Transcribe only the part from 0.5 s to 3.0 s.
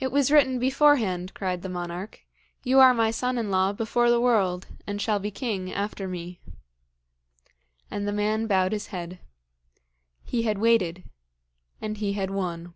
beforehand,' cried the monarch. 'You are